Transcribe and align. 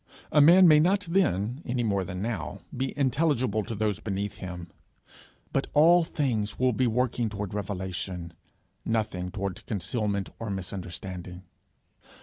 A 0.31 0.41
man 0.41 0.67
may 0.67 0.79
not 0.79 1.01
then, 1.01 1.61
any 1.63 1.83
more 1.83 2.03
than 2.03 2.23
now, 2.23 2.61
be 2.75 2.91
intelligible 2.97 3.61
to 3.63 3.75
those 3.75 3.99
beneath 3.99 4.37
him, 4.37 4.71
but 5.53 5.67
all 5.75 6.03
things 6.03 6.57
will 6.57 6.73
be 6.73 6.87
working 6.87 7.29
toward 7.29 7.53
revelation, 7.53 8.33
nothing 8.83 9.29
toward 9.29 9.63
concealment 9.67 10.31
or 10.39 10.49
misunderstanding. 10.49 11.43